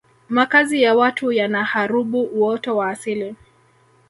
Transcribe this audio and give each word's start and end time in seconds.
makazi 0.29 0.81
ya 0.81 0.95
watu 0.95 1.31
yanaharubu 1.31 2.21
uoto 2.23 2.77
wa 2.77 2.89
asili 2.89 3.35